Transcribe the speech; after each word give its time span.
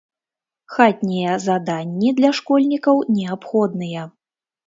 Хатнія 0.75 1.33
заданні 1.47 2.09
для 2.21 2.31
школьнікаў 2.39 2.95
неабходныя. 3.17 4.09